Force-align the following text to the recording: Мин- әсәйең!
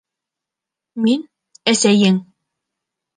Мин- 1.07 1.27
әсәйең! 1.73 2.17